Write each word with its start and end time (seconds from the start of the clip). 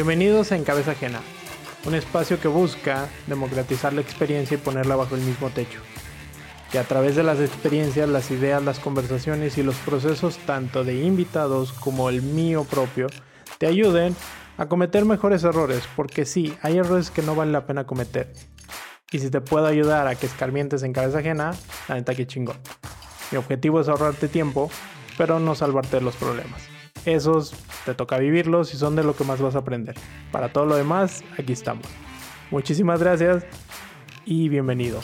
Bienvenidos 0.00 0.50
a 0.50 0.56
En 0.56 0.64
Cabeza 0.64 0.92
Ajena, 0.92 1.20
un 1.84 1.94
espacio 1.94 2.40
que 2.40 2.48
busca 2.48 3.06
democratizar 3.26 3.92
la 3.92 4.00
experiencia 4.00 4.54
y 4.54 4.58
ponerla 4.58 4.96
bajo 4.96 5.14
el 5.14 5.20
mismo 5.20 5.50
techo. 5.50 5.78
Que 6.72 6.78
a 6.78 6.84
través 6.84 7.16
de 7.16 7.22
las 7.22 7.38
experiencias, 7.38 8.08
las 8.08 8.30
ideas, 8.30 8.64
las 8.64 8.78
conversaciones 8.78 9.58
y 9.58 9.62
los 9.62 9.74
procesos 9.74 10.38
tanto 10.46 10.84
de 10.84 11.02
invitados 11.02 11.74
como 11.74 12.08
el 12.08 12.22
mío 12.22 12.64
propio 12.64 13.08
te 13.58 13.66
ayuden 13.66 14.16
a 14.56 14.70
cometer 14.70 15.04
mejores 15.04 15.44
errores, 15.44 15.82
porque 15.96 16.24
sí, 16.24 16.56
hay 16.62 16.78
errores 16.78 17.10
que 17.10 17.20
no 17.20 17.34
vale 17.34 17.52
la 17.52 17.66
pena 17.66 17.84
cometer. 17.84 18.32
Y 19.10 19.18
si 19.18 19.28
te 19.28 19.42
puedo 19.42 19.66
ayudar 19.66 20.06
a 20.06 20.14
que 20.14 20.24
escarmientes 20.24 20.82
en 20.82 20.94
cabeza 20.94 21.18
ajena, 21.18 21.52
la 21.88 21.96
neta 21.96 22.14
que 22.14 22.26
chingón. 22.26 22.56
Mi 23.30 23.36
objetivo 23.36 23.82
es 23.82 23.88
ahorrarte 23.88 24.28
tiempo, 24.28 24.70
pero 25.18 25.38
no 25.40 25.54
salvarte 25.54 25.96
de 25.96 26.02
los 26.02 26.16
problemas. 26.16 26.69
Esos 27.04 27.54
te 27.84 27.94
toca 27.94 28.18
vivirlos 28.18 28.74
y 28.74 28.76
son 28.76 28.96
de 28.96 29.04
lo 29.04 29.16
que 29.16 29.24
más 29.24 29.40
vas 29.40 29.54
a 29.54 29.60
aprender. 29.60 29.94
Para 30.32 30.52
todo 30.52 30.66
lo 30.66 30.76
demás, 30.76 31.24
aquí 31.38 31.52
estamos. 31.52 31.86
Muchísimas 32.50 33.00
gracias 33.00 33.44
y 34.24 34.48
bienvenido. 34.48 35.00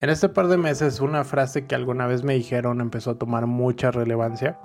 En 0.00 0.10
este 0.10 0.28
par 0.28 0.46
de 0.46 0.56
meses 0.56 1.00
una 1.00 1.24
frase 1.24 1.66
que 1.66 1.74
alguna 1.74 2.06
vez 2.06 2.22
me 2.22 2.34
dijeron 2.34 2.80
empezó 2.80 3.10
a 3.12 3.18
tomar 3.18 3.46
mucha 3.46 3.90
relevancia. 3.90 4.56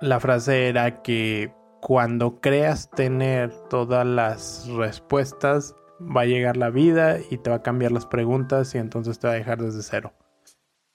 La 0.00 0.18
frase 0.18 0.68
era 0.68 1.02
que 1.02 1.52
cuando 1.82 2.40
creas 2.40 2.90
tener 2.90 3.52
todas 3.68 4.06
las 4.06 4.66
respuestas, 4.68 5.74
va 6.00 6.22
a 6.22 6.26
llegar 6.26 6.56
la 6.56 6.70
vida 6.70 7.18
y 7.30 7.36
te 7.38 7.50
va 7.50 7.56
a 7.56 7.62
cambiar 7.62 7.92
las 7.92 8.06
preguntas 8.06 8.74
y 8.74 8.78
entonces 8.78 9.18
te 9.18 9.26
va 9.26 9.34
a 9.34 9.36
dejar 9.36 9.60
desde 9.60 9.82
cero. 9.82 10.12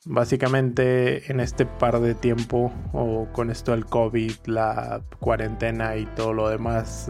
Básicamente 0.06 1.32
en 1.32 1.40
este 1.40 1.66
par 1.66 2.00
de 2.02 2.14
tiempo 2.14 2.74
o 2.92 3.28
con 3.32 3.50
esto 3.50 3.72
del 3.72 3.86
COVID, 3.86 4.34
la 4.46 5.02
cuarentena 5.20 5.96
y 5.96 6.06
todo 6.08 6.34
lo 6.34 6.50
demás, 6.50 7.10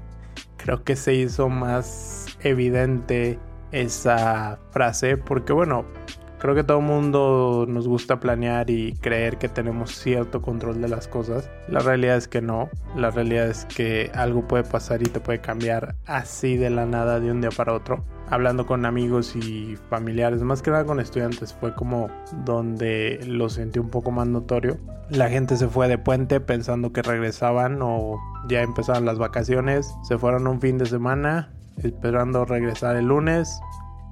creo 0.56 0.84
que 0.84 0.94
se 0.94 1.14
hizo 1.14 1.48
más 1.48 2.26
evidente 2.42 3.38
esa 3.72 4.58
frase 4.70 5.16
porque 5.16 5.52
bueno, 5.52 5.84
creo 6.40 6.54
que 6.54 6.64
todo 6.64 6.78
el 6.78 6.84
mundo 6.84 7.66
nos 7.68 7.86
gusta 7.86 8.18
planear 8.18 8.70
y 8.70 8.94
creer 8.94 9.38
que 9.38 9.48
tenemos 9.48 9.94
cierto 9.94 10.42
control 10.42 10.80
de 10.80 10.88
las 10.88 11.06
cosas. 11.06 11.50
La 11.68 11.80
realidad 11.80 12.16
es 12.16 12.28
que 12.28 12.40
no, 12.40 12.68
la 12.96 13.10
realidad 13.10 13.48
es 13.48 13.64
que 13.66 14.10
algo 14.14 14.48
puede 14.48 14.64
pasar 14.64 15.02
y 15.02 15.06
te 15.06 15.20
puede 15.20 15.40
cambiar 15.40 15.94
así 16.06 16.56
de 16.56 16.70
la 16.70 16.86
nada 16.86 17.20
de 17.20 17.30
un 17.30 17.40
día 17.40 17.50
para 17.50 17.74
otro 17.74 18.04
hablando 18.30 18.64
con 18.64 18.86
amigos 18.86 19.34
y 19.34 19.76
familiares, 19.90 20.42
más 20.42 20.62
que 20.62 20.70
nada 20.70 20.84
con 20.84 21.00
estudiantes, 21.00 21.52
fue 21.52 21.74
como 21.74 22.08
donde 22.44 23.20
lo 23.26 23.48
sentí 23.48 23.80
un 23.80 23.90
poco 23.90 24.12
más 24.12 24.28
notorio. 24.28 24.78
La 25.10 25.28
gente 25.28 25.56
se 25.56 25.66
fue 25.66 25.88
de 25.88 25.98
puente 25.98 26.40
pensando 26.40 26.92
que 26.92 27.02
regresaban 27.02 27.80
o 27.82 28.20
ya 28.48 28.62
empezaban 28.62 29.04
las 29.04 29.18
vacaciones, 29.18 29.92
se 30.04 30.16
fueron 30.16 30.46
un 30.46 30.60
fin 30.60 30.78
de 30.78 30.86
semana 30.86 31.50
esperando 31.82 32.44
regresar 32.44 32.94
el 32.94 33.06
lunes 33.06 33.60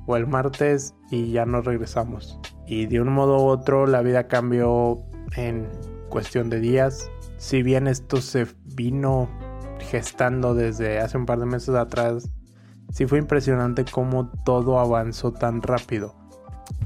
o 0.08 0.16
el 0.16 0.26
martes 0.26 0.94
y 1.10 1.30
ya 1.32 1.44
no 1.44 1.60
regresamos. 1.60 2.40
Y 2.66 2.86
de 2.86 3.00
un 3.00 3.12
modo 3.12 3.44
u 3.44 3.48
otro 3.48 3.86
la 3.86 4.00
vida 4.00 4.26
cambió 4.26 5.02
en 5.36 5.68
cuestión 6.08 6.48
de 6.48 6.60
días. 6.60 7.10
Si 7.36 7.62
bien 7.62 7.86
esto 7.86 8.22
se 8.22 8.46
vino 8.74 9.28
gestando 9.78 10.54
desde 10.54 10.98
hace 10.98 11.18
un 11.18 11.26
par 11.26 11.38
de 11.38 11.46
meses 11.46 11.74
atrás, 11.74 12.30
sí 12.90 13.06
fue 13.06 13.18
impresionante 13.18 13.84
cómo 13.84 14.32
todo 14.44 14.80
avanzó 14.80 15.32
tan 15.32 15.60
rápido. 15.60 16.14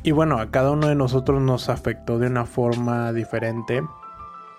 Y 0.03 0.11
bueno, 0.11 0.39
a 0.39 0.51
cada 0.51 0.73
uno 0.73 0.89
de 0.89 0.97
nosotros 0.97 1.41
nos 1.41 1.69
afectó 1.69 2.19
de 2.19 2.27
una 2.27 2.45
forma 2.45 3.13
diferente. 3.13 3.83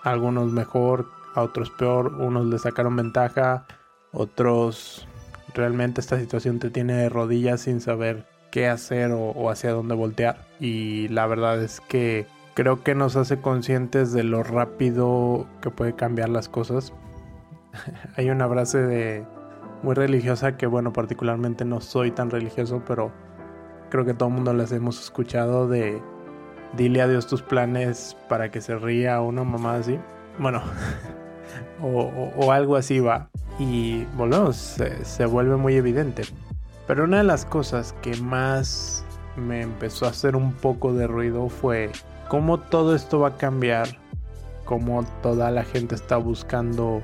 algunos 0.03 0.51
mejor, 0.51 1.07
a 1.35 1.41
otros 1.41 1.69
peor, 1.69 2.13
unos 2.15 2.45
le 2.45 2.59
sacaron 2.59 2.95
ventaja, 2.95 3.65
otros 4.13 5.05
realmente 5.53 5.99
esta 5.99 6.17
situación 6.17 6.59
te 6.59 6.69
tiene 6.69 6.93
de 6.93 7.09
rodillas 7.09 7.61
sin 7.61 7.81
saber 7.81 8.32
qué 8.53 8.67
hacer 8.67 9.11
o, 9.11 9.31
o 9.31 9.49
hacia 9.49 9.71
dónde 9.71 9.95
voltear. 9.95 10.37
Y 10.59 11.07
la 11.07 11.25
verdad 11.25 11.59
es 11.63 11.81
que 11.81 12.27
creo 12.53 12.83
que 12.83 12.93
nos 12.93 13.15
hace 13.15 13.41
conscientes 13.41 14.13
de 14.13 14.23
lo 14.23 14.43
rápido 14.43 15.47
que 15.59 15.71
puede 15.71 15.95
cambiar 15.95 16.29
las 16.29 16.49
cosas. 16.49 16.93
Hay 18.15 18.29
una 18.29 18.47
frase 18.47 18.77
de 18.77 19.25
muy 19.81 19.95
religiosa 19.95 20.55
que 20.55 20.67
bueno, 20.67 20.93
particularmente 20.93 21.65
no 21.65 21.81
soy 21.81 22.11
tan 22.11 22.29
religioso, 22.29 22.83
pero 22.87 23.11
creo 23.89 24.05
que 24.05 24.13
todo 24.13 24.29
el 24.29 24.35
mundo 24.35 24.53
las 24.53 24.71
hemos 24.71 25.01
escuchado 25.01 25.67
de 25.67 25.99
dile 26.77 27.01
a 27.01 27.07
Dios 27.07 27.25
tus 27.25 27.41
planes 27.41 28.15
para 28.29 28.51
que 28.51 28.61
se 28.61 28.77
ría 28.77 29.19
una 29.19 29.43
mamá 29.43 29.77
así. 29.77 29.99
Bueno, 30.37 30.61
o, 31.81 32.51
algo 32.51 32.75
así 32.75 32.99
va. 32.99 33.29
Y 33.57 34.05
volvemos, 34.15 34.77
se 35.03 35.25
vuelve 35.25 35.57
muy 35.57 35.73
evidente. 35.73 36.23
Pero 36.87 37.05
una 37.05 37.17
de 37.17 37.23
las 37.23 37.45
cosas 37.45 37.93
que 38.01 38.15
más 38.17 39.05
me 39.35 39.61
empezó 39.61 40.05
a 40.05 40.09
hacer 40.09 40.35
un 40.35 40.53
poco 40.53 40.93
de 40.93 41.07
ruido 41.07 41.49
fue 41.49 41.91
cómo 42.27 42.59
todo 42.59 42.95
esto 42.95 43.19
va 43.19 43.29
a 43.29 43.37
cambiar, 43.37 43.87
cómo 44.65 45.05
toda 45.21 45.49
la 45.51 45.63
gente 45.63 45.95
está 45.95 46.17
buscando 46.17 47.01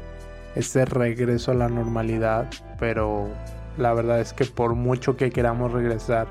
ese 0.56 0.86
regreso 0.86 1.52
a 1.52 1.56
la 1.56 1.70
normalidad, 1.70 2.50
pero 2.80 3.28
la 3.78 3.94
verdad 3.94 4.20
es 4.20 4.34
que 4.34 4.46
por 4.46 4.76
mucho 4.76 5.16
que 5.16 5.32
queramos 5.32 5.72
regresar, 5.72 6.28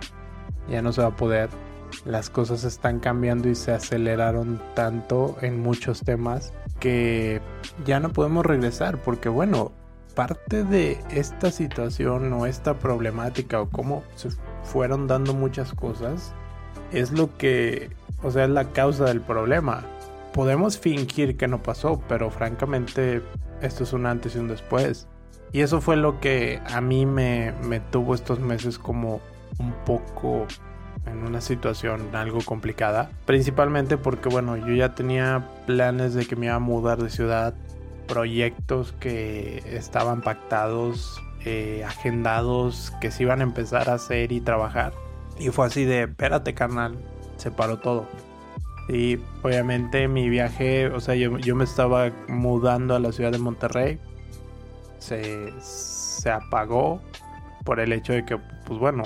ya 0.69 0.83
no 0.83 0.93
se 0.93 1.03
va 1.03 1.09
a 1.09 1.17
poder. 1.17 1.49
Las 2.05 2.29
cosas 2.29 2.65
están 2.65 3.01
cambiando 3.01 3.49
y 3.49 3.55
se 3.55 3.73
aceleraron 3.73 4.61
tanto 4.75 5.37
en 5.41 5.61
muchos 5.61 6.03
temas 6.03 6.53
que 6.81 7.41
ya 7.87 7.99
no 7.99 8.11
podemos 8.13 8.45
regresar 8.45 8.99
porque 8.99 9.31
bueno, 9.31 9.73
parte 10.19 10.65
de 10.65 10.99
esta 11.11 11.53
situación 11.53 12.33
o 12.33 12.45
esta 12.45 12.75
problemática 12.75 13.61
o 13.61 13.71
cómo 13.71 14.03
se 14.17 14.31
fueron 14.65 15.07
dando 15.07 15.33
muchas 15.33 15.73
cosas 15.73 16.35
es 16.91 17.13
lo 17.13 17.37
que, 17.39 17.91
o 18.25 18.33
sea, 18.33 18.43
es 18.43 18.51
la 18.51 18.73
causa 18.73 19.05
del 19.05 19.21
problema. 19.21 19.85
Podemos 20.35 20.77
fingir 20.77 21.37
que 21.37 21.47
no 21.47 21.63
pasó, 21.63 22.03
pero 22.09 22.33
francamente 22.33 23.23
esto 23.63 23.85
es 23.85 23.93
un 23.93 24.07
antes 24.07 24.35
y 24.35 24.41
un 24.41 24.49
después. 24.49 25.07
Y 25.53 25.61
eso 25.61 25.81
fue 25.81 25.97
lo 25.97 26.19
que 26.19 26.61
a 26.67 26.81
mí 26.81 27.07
me, 27.07 27.53
me 27.63 27.79
tuvo 27.79 28.17
estos 28.17 28.41
meses 28.41 28.77
como 28.77 29.21
un 29.61 29.73
poco 29.87 30.49
en 31.07 31.19
una 31.23 31.41
situación 31.41 32.13
algo 32.13 32.41
complicada. 32.45 33.09
Principalmente 33.25 33.97
porque, 33.97 34.29
bueno, 34.29 34.57
yo 34.57 34.75
ya 34.75 34.97
tenía 34.97 35.47
planes 35.69 36.15
de 36.15 36.27
que 36.27 36.35
me 36.35 36.47
iba 36.47 36.57
a 36.57 36.59
mudar 36.59 37.01
de 37.01 37.09
ciudad, 37.09 37.55
proyectos 38.09 38.93
que 38.99 39.63
estaban 39.67 40.23
pactados, 40.23 41.23
eh, 41.45 41.85
agendados, 41.87 42.93
que 43.01 43.13
se 43.13 43.23
iban 43.23 43.41
a 43.41 43.45
empezar 43.45 43.89
a 43.89 43.95
hacer 43.95 44.33
y 44.33 44.41
trabajar. 44.41 44.93
Y 45.39 45.51
fue 45.51 45.67
así 45.67 45.85
de, 45.85 46.03
espérate 46.05 46.55
carnal, 46.55 46.99
se 47.37 47.53
paró 47.53 47.79
todo. 47.79 48.09
Y 48.89 49.19
obviamente 49.43 50.09
mi 50.09 50.29
viaje, 50.29 50.89
o 50.89 50.99
sea, 51.01 51.15
yo, 51.15 51.39
yo 51.39 51.55
me 51.55 51.65
estaba 51.65 52.11
mudando 52.27 52.97
a 52.97 52.99
la 52.99 53.13
ciudad 53.13 53.31
de 53.31 53.39
Monterrey. 53.39 54.01
Se, 54.99 55.53
se 55.61 56.31
apagó 56.31 57.01
por 57.65 57.79
el 57.79 57.93
hecho 57.93 58.15
de 58.15 58.25
que, 58.25 58.39
pues 58.67 58.81
bueno, 58.81 59.05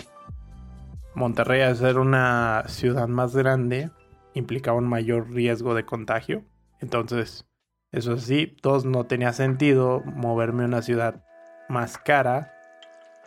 Monterrey 1.14 1.60
al 1.60 1.76
ser 1.76 1.98
una 1.98 2.64
ciudad 2.68 3.08
más 3.08 3.36
grande 3.36 3.90
implicaba 4.34 4.78
un 4.78 4.88
mayor 4.88 5.30
riesgo 5.30 5.74
de 5.74 5.84
contagio. 5.84 6.42
Entonces, 6.80 7.44
eso 7.92 8.16
sí, 8.18 8.56
dos, 8.62 8.84
no 8.84 9.04
tenía 9.04 9.32
sentido 9.32 10.02
moverme 10.04 10.64
a 10.64 10.66
una 10.66 10.82
ciudad 10.82 11.22
más 11.68 11.98
cara 11.98 12.52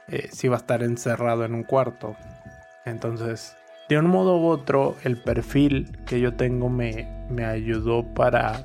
eh, 0.07 0.29
si 0.31 0.47
iba 0.47 0.55
a 0.55 0.59
estar 0.59 0.83
encerrado 0.83 1.45
en 1.45 1.53
un 1.53 1.63
cuarto. 1.63 2.15
Entonces, 2.85 3.55
de 3.89 3.97
un 3.99 4.07
modo 4.07 4.37
u 4.39 4.47
otro, 4.47 4.95
el 5.03 5.21
perfil 5.21 5.97
que 6.05 6.19
yo 6.19 6.35
tengo 6.35 6.69
me, 6.69 7.25
me 7.29 7.45
ayudó 7.45 8.03
para 8.13 8.63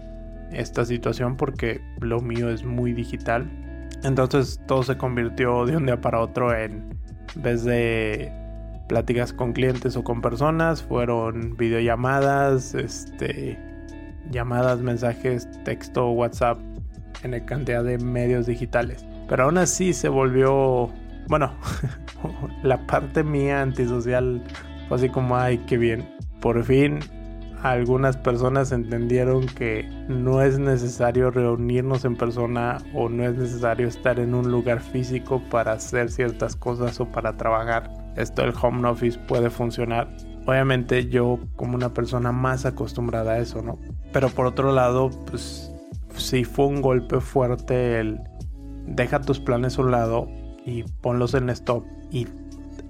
esta 0.52 0.84
situación 0.84 1.36
porque 1.36 1.80
lo 2.00 2.20
mío 2.20 2.50
es 2.50 2.64
muy 2.64 2.92
digital. 2.92 3.48
Entonces 4.02 4.60
todo 4.66 4.82
se 4.82 4.96
convirtió 4.96 5.66
de 5.66 5.76
un 5.76 5.86
día 5.86 6.00
para 6.00 6.20
otro 6.20 6.54
en, 6.54 6.98
vez 7.34 7.64
de 7.64 8.32
pláticas 8.88 9.32
con 9.32 9.52
clientes 9.52 9.96
o 9.96 10.02
con 10.02 10.20
personas, 10.20 10.82
fueron 10.82 11.56
videollamadas, 11.56 12.74
este, 12.74 13.58
llamadas, 14.30 14.80
mensajes, 14.80 15.48
texto, 15.64 16.10
WhatsApp, 16.10 16.58
en 17.22 17.34
el 17.34 17.44
cantidad 17.44 17.84
de 17.84 17.98
medios 17.98 18.46
digitales. 18.46 19.04
Pero 19.28 19.44
aún 19.44 19.58
así 19.58 19.92
se 19.92 20.08
volvió, 20.08 20.90
bueno, 21.28 21.54
la 22.62 22.86
parte 22.86 23.22
mía 23.22 23.62
antisocial 23.62 24.42
así 24.90 25.08
como, 25.08 25.36
ay, 25.36 25.58
qué 25.66 25.76
bien. 25.78 26.08
Por 26.40 26.64
fin 26.64 27.00
algunas 27.62 28.16
personas 28.16 28.72
entendieron 28.72 29.46
que 29.46 29.86
no 30.08 30.40
es 30.40 30.58
necesario 30.58 31.30
reunirnos 31.30 32.04
en 32.04 32.16
persona 32.16 32.78
o 32.94 33.08
no 33.08 33.24
es 33.24 33.36
necesario 33.36 33.86
estar 33.86 34.18
en 34.18 34.34
un 34.34 34.50
lugar 34.50 34.80
físico 34.80 35.42
para 35.50 35.72
hacer 35.72 36.10
ciertas 36.10 36.56
cosas 36.56 36.98
o 37.00 37.06
para 37.06 37.36
trabajar. 37.36 37.90
Esto 38.16 38.44
el 38.44 38.54
home 38.60 38.88
office 38.88 39.18
puede 39.28 39.50
funcionar. 39.50 40.08
Obviamente 40.46 41.06
yo 41.08 41.38
como 41.56 41.74
una 41.74 41.92
persona 41.92 42.32
más 42.32 42.64
acostumbrada 42.64 43.32
a 43.32 43.38
eso, 43.38 43.62
¿no? 43.62 43.78
Pero 44.12 44.28
por 44.28 44.46
otro 44.46 44.72
lado, 44.72 45.10
pues 45.26 45.72
sí 46.16 46.44
fue 46.44 46.66
un 46.66 46.80
golpe 46.80 47.20
fuerte 47.20 48.00
el 48.00 48.20
deja 48.86 49.20
tus 49.20 49.40
planes 49.40 49.78
a 49.78 49.82
un 49.82 49.90
lado 49.90 50.28
y 50.64 50.84
ponlos 51.00 51.34
en 51.34 51.50
stop. 51.50 51.84
Y 52.10 52.26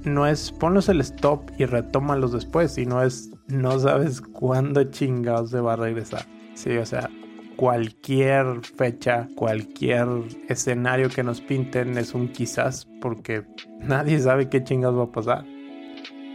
no 0.04 0.26
es 0.26 0.52
ponlos 0.52 0.88
en 0.88 1.00
stop 1.00 1.50
y 1.58 1.66
retómalos 1.66 2.32
después, 2.32 2.72
sino 2.72 3.02
es 3.02 3.30
no 3.48 3.78
sabes 3.78 4.20
cuándo 4.20 4.84
chingados 4.84 5.50
se 5.50 5.60
va 5.60 5.74
a 5.74 5.76
regresar. 5.76 6.24
Sí, 6.54 6.76
o 6.76 6.86
sea, 6.86 7.10
cualquier 7.56 8.60
fecha, 8.62 9.28
cualquier 9.34 10.06
escenario 10.48 11.10
que 11.10 11.22
nos 11.22 11.40
pinten 11.40 11.98
es 11.98 12.14
un 12.14 12.28
quizás 12.28 12.88
porque 13.00 13.44
nadie 13.80 14.18
sabe 14.18 14.48
qué 14.48 14.64
chingados 14.64 14.98
va 14.98 15.04
a 15.04 15.12
pasar. 15.12 15.44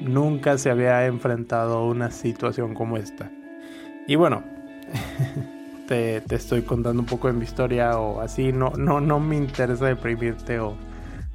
Nunca 0.02 0.58
se 0.58 0.70
había 0.70 1.06
enfrentado 1.06 1.78
a 1.78 1.86
una 1.86 2.12
situación 2.12 2.74
como 2.74 2.98
esta. 2.98 3.32
Y 4.08 4.16
bueno, 4.16 4.44
te, 5.88 6.24
estoy 6.30 6.62
contando 6.62 7.02
un 7.02 7.06
poco 7.06 7.28
de 7.28 7.34
mi 7.34 7.44
historia 7.44 7.98
o 8.00 8.22
así. 8.22 8.52
No, 8.52 8.72
no, 8.72 9.02
no 9.02 9.20
me 9.20 9.36
interesa 9.36 9.86
deprimirte 9.86 10.60
o 10.60 10.76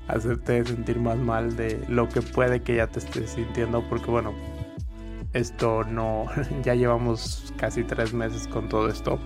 hacerte 0.09 0.65
sentir 0.65 0.99
más 0.99 1.19
mal 1.19 1.57
de 1.57 1.85
lo 1.89 2.09
que 2.09 2.23
puede 2.23 2.63
que 2.63 2.77
ya 2.77 2.87
te 2.87 2.99
estés 2.99 3.31
sintiendo. 3.31 3.83
Porque 3.89 4.11
bueno, 4.11 4.33
esto 5.33 5.85
no. 5.85 6.27
Ya 6.63 6.75
llevamos 6.75 7.53
casi 7.57 7.85
tres 7.85 8.13
meses 8.13 8.47
con 8.49 8.69
todo 8.69 8.89
esto. 8.89 9.19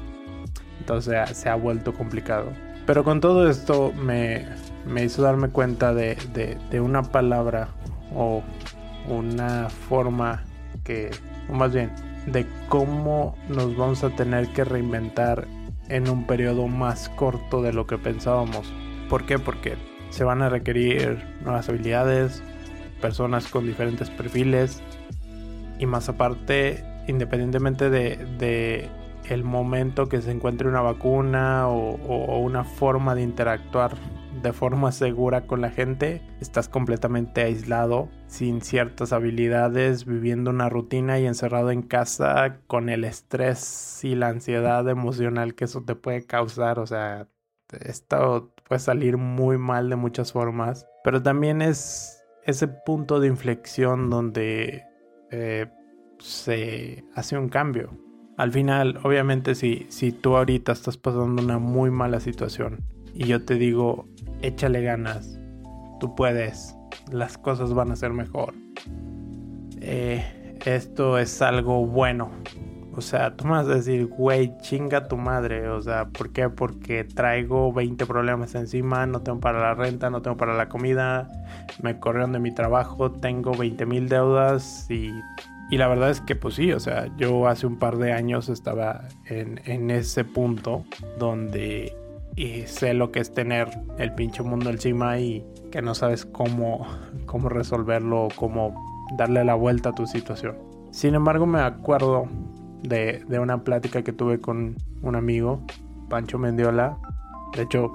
Entonces 0.81 1.37
se 1.37 1.49
ha 1.49 1.55
vuelto 1.55 1.95
complicado. 1.95 2.53
Pero 2.87 3.03
con 3.03 3.21
todo 3.21 3.49
esto 3.49 3.93
me, 3.93 4.47
me 4.87 5.05
hizo 5.05 5.23
darme 5.23 5.49
cuenta 5.49 5.95
de, 5.95 6.17
de, 6.35 6.59
de 6.71 6.81
una 6.81 7.03
palabra 7.03 7.69
o 8.15 8.43
una 9.09 9.69
forma 9.71 10.45
que, 10.83 11.11
o 11.49 11.55
más 11.55 11.73
bien, 11.73 11.91
de 12.27 12.47
cómo 12.69 13.37
nos 13.49 13.77
vamos 13.77 14.05
a 14.05 14.11
tener 14.11 14.49
que 14.53 14.65
reinventar 14.65 15.47
en 15.89 16.09
un 16.09 16.27
periodo 16.27 16.67
más 16.69 17.09
corto 17.11 17.63
de 17.63 17.73
lo 17.73 17.87
que 17.87 17.99
pensábamos. 17.99 18.73
¿Por 19.09 19.27
qué? 19.27 19.39
Porque 19.39 19.77
se 20.11 20.25
van 20.25 20.43
a 20.43 20.49
requerir 20.49 21.25
nuevas 21.43 21.69
habilidades, 21.69 22.43
personas 23.01 23.49
con 23.49 23.67
diferentes 23.67 24.11
perfiles 24.11 24.83
y 25.79 25.87
más 25.87 26.09
aparte, 26.09 26.85
independientemente 27.09 27.91
de, 27.91 28.89
el 29.29 29.45
momento 29.45 30.09
que 30.09 30.21
se 30.23 30.31
encuentre 30.31 30.69
una 30.69 30.83
vacuna 30.83 31.69
o 31.69 32.39
una 32.39 32.65
forma 32.65 33.15
de 33.15 33.23
interactuar 33.23 33.97
de 34.45 34.53
forma 34.53 34.93
segura 34.93 35.47
con 35.47 35.63
la 35.63 35.71
gente, 35.71 36.21
estás 36.39 36.69
completamente 36.69 37.43
aislado, 37.43 38.11
sin 38.27 38.61
ciertas 38.61 39.13
habilidades, 39.13 40.05
viviendo 40.05 40.51
una 40.51 40.69
rutina 40.69 41.19
y 41.19 41.27
encerrado 41.27 41.71
en 41.71 41.83
casa 41.83 42.61
con 42.67 42.91
el 42.91 43.05
estrés 43.05 44.05
y 44.05 44.15
la 44.15 44.29
ansiedad 44.29 44.87
emocional 44.89 45.55
que 45.55 45.65
eso 45.65 45.83
te 45.83 45.97
puede 45.97 46.27
causar, 46.27 46.79
o 46.79 46.87
sea, 46.87 47.27
esto 47.81 48.55
puede 48.69 48.81
salir 48.81 49.17
muy 49.17 49.57
mal 49.57 49.89
de 49.89 49.97
muchas 49.97 50.33
formas, 50.33 50.87
pero 51.03 51.23
también 51.23 51.63
es 51.63 52.23
ese 52.45 52.69
punto 52.69 53.21
de 53.21 53.29
inflexión 53.29 54.11
donde 54.11 54.85
eh, 55.31 55.67
se 56.19 57.03
hace 57.15 57.39
un 57.39 57.49
cambio. 57.49 57.99
Al 58.37 58.53
final, 58.53 58.99
obviamente, 59.05 59.55
si, 59.55 59.87
si 59.89 60.13
tú 60.13 60.37
ahorita 60.37 60.73
estás 60.73 60.99
pasando 60.99 61.43
una 61.43 61.59
muy 61.59 61.91
mala 61.91 62.21
situación 62.21 62.94
y 63.15 63.27
yo 63.27 63.45
te 63.45 63.55
digo, 63.55 64.09
échale 64.43 64.83
ganas, 64.83 65.39
tú 66.01 66.15
puedes, 66.15 66.77
las 67.11 67.39
cosas 67.39 67.73
van 67.73 67.93
a 67.93 67.97
ser 67.97 68.13
mejor. 68.13 68.55
Eh, 69.81 70.59
esto 70.65 71.19
es 71.19 71.41
algo 71.43 71.87
bueno. 71.87 72.31
O 72.97 73.01
sea, 73.01 73.37
tú 73.37 73.45
me 73.45 73.53
vas 73.53 73.67
a 73.67 73.75
decir, 73.75 74.07
güey, 74.07 74.57
chinga 74.59 75.09
tu 75.09 75.17
madre. 75.17 75.69
O 75.69 75.83
sea, 75.83 76.07
¿por 76.07 76.31
qué? 76.33 76.49
Porque 76.49 77.05
traigo 77.05 77.73
20 77.73 78.07
problemas 78.07 78.55
encima, 78.55 79.07
no 79.07 79.21
tengo 79.21 79.41
para 79.41 79.61
la 79.61 79.75
renta, 79.75 80.11
no 80.11 80.23
tengo 80.23 80.37
para 80.37 80.55
la 80.55 80.69
comida, 80.69 81.29
me 81.83 81.99
corrieron 81.99 82.33
de 82.33 82.39
mi 82.39 82.53
trabajo, 82.53 83.11
tengo 83.11 83.53
20 83.53 83.87
mil 83.87 84.09
deudas 84.09 84.89
y, 84.91 85.11
y, 85.71 85.77
la 85.77 85.89
verdad 85.89 86.11
es 86.11 86.21
que 86.21 86.37
pues 86.37 86.55
sí, 86.55 86.73
o 86.73 86.79
sea, 86.79 87.09
yo 87.17 87.49
hace 87.49 87.67
un 87.67 87.79
par 87.79 87.97
de 87.97 88.13
años 88.13 88.49
estaba 88.49 89.09
en, 89.27 89.61
en 89.65 89.91
ese 89.91 90.25
punto 90.25 90.85
donde 91.19 91.93
y 92.37 92.63
sé 92.63 92.95
lo 92.95 93.13
que 93.13 93.21
es 93.21 93.33
tener 93.33 93.69
el 93.99 94.13
pinche 94.15 94.43
mundo 94.43 94.71
encima 94.71 95.19
y 95.19 95.45
que 95.71 95.83
no 95.83 95.95
sabes 95.95 96.25
cómo, 96.25 96.87
cómo 97.27 97.49
resolverlo 97.49 98.25
o 98.25 98.29
cómo 98.35 99.07
darle 99.17 99.45
la 99.45 99.55
vuelta 99.55 99.91
a 99.91 99.95
tu 99.95 100.07
situación. 100.07 100.57
Sin 100.91 101.15
embargo, 101.15 101.47
me 101.47 101.61
acuerdo 101.61 102.27
de, 102.83 103.25
de 103.29 103.39
una 103.39 103.63
plática 103.63 104.03
que 104.03 104.13
tuve 104.13 104.41
con 104.41 104.77
un 105.03 105.17
amigo, 105.17 105.61
Pancho 106.09 106.39
Mendiola. 106.39 106.99
De 107.57 107.63
hecho, 107.63 107.93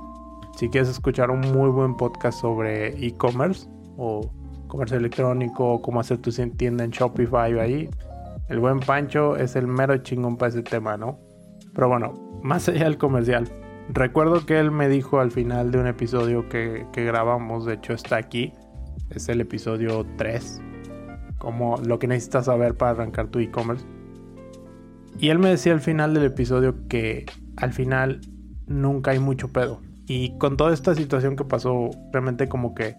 si 0.55 0.69
quieres 0.69 0.89
escuchar 0.89 1.31
un 1.31 1.41
muy 1.41 1.69
buen 1.69 1.95
podcast 1.95 2.41
sobre 2.41 2.89
e-commerce 3.05 3.69
o 3.97 4.29
comercio 4.67 4.97
electrónico 4.97 5.73
o 5.73 5.81
cómo 5.81 5.99
hacer 5.99 6.19
tu 6.19 6.31
tienda 6.31 6.83
en 6.83 6.91
Shopify 6.91 7.57
ahí, 7.59 7.89
el 8.49 8.59
buen 8.59 8.79
Pancho 8.79 9.35
es 9.35 9.55
el 9.55 9.67
mero 9.67 9.97
chingón 9.97 10.37
para 10.37 10.49
ese 10.49 10.63
tema, 10.63 10.97
¿no? 10.97 11.19
Pero 11.73 11.87
bueno, 11.87 12.13
más 12.41 12.67
allá 12.67 12.85
del 12.85 12.97
comercial, 12.97 13.47
Recuerdo 13.91 14.45
que 14.45 14.59
él 14.59 14.69
me 14.69 14.87
dijo 14.87 15.19
al 15.19 15.31
final 15.31 15.71
de 15.71 15.79
un 15.79 15.87
episodio 15.87 16.47
que, 16.47 16.85
grabamos, 16.93 17.65
de 17.65 17.73
hecho 17.73 17.93
está 17.93 18.17
aquí, 18.17 18.53
es 19.09 19.29
el 19.29 19.41
episodio 19.41 20.05
3, 20.15 20.61
como 21.39 21.77
lo 21.77 21.97
que 21.97 22.07
necesitas 22.07 22.45
saber 22.45 22.77
para 22.77 22.91
arrancar 22.91 23.29
tu 23.29 23.39
e-commerce. 23.39 23.83
Y 25.17 25.29
él 25.29 25.39
me 25.39 25.49
decía 25.49 25.73
al 25.73 25.81
final 25.81 26.13
del 26.13 26.25
episodio 26.25 26.87
que 26.87 27.25
al 27.57 27.73
final 27.73 28.21
nunca 28.67 29.09
hay 29.09 29.19
mucho 29.19 29.47
pedo. 29.47 29.81
Y 30.05 30.37
con 30.37 30.55
toda 30.55 30.71
esta 30.71 30.93
situación 30.93 31.35
que 31.35 31.43
pasó, 31.43 31.89
realmente 32.13 32.47
como 32.47 32.75
que 32.75 32.95